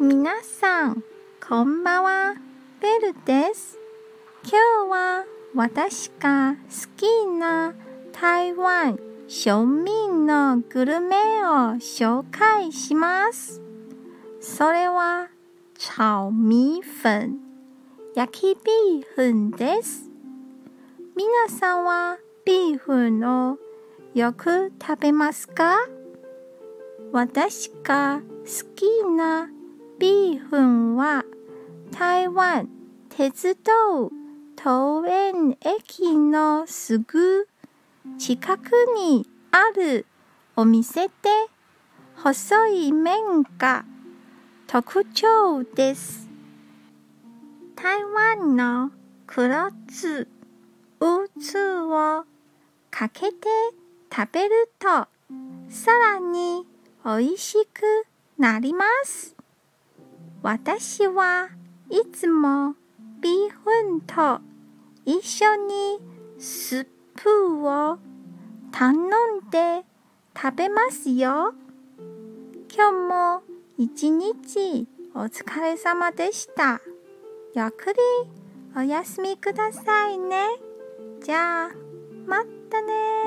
[0.00, 1.04] 皆さん、
[1.46, 2.34] こんばんは。
[2.80, 3.78] ベルです。
[4.42, 5.24] 今日は
[5.54, 7.74] 私が好きな
[8.12, 8.98] 台湾
[9.28, 13.62] 庶民のグルメを紹介します。
[14.40, 15.28] それは
[15.78, 17.38] 炒米粉、
[18.16, 20.10] 焼きビーフンです。
[21.16, 23.58] 皆さんはビーフンを
[24.12, 25.76] よく食べますか？
[27.12, 28.86] 私が好き
[29.16, 29.48] な
[29.98, 31.24] ビーフンは
[31.92, 32.68] 台湾
[33.10, 34.10] 鉄道
[34.62, 37.46] 桃園駅のすぐ
[38.18, 40.04] 近くにある
[40.56, 41.12] お店で
[42.16, 43.84] 細い麺が
[44.66, 46.28] 特徴です。
[47.76, 48.90] 台湾の
[49.26, 50.26] 黒酢、
[51.00, 52.24] うつを
[52.90, 53.48] かけて
[54.12, 54.88] 食べると
[55.68, 56.66] さらに
[57.04, 57.82] 美味しく
[58.38, 59.33] なります。
[60.44, 61.48] 私は
[61.88, 62.74] いつも
[63.22, 64.42] ビーフンと
[65.06, 65.98] 一緒に
[66.38, 66.86] スー
[67.16, 67.98] プを
[68.70, 69.00] 頼ん
[69.50, 69.86] で
[70.36, 71.54] 食べますよ。
[72.76, 73.42] 今日も
[73.78, 76.82] 一日お疲れ様でした。
[77.56, 77.98] ゆっくり
[78.76, 80.44] お休みくださいね。
[81.22, 81.70] じゃあ、
[82.26, 83.23] またね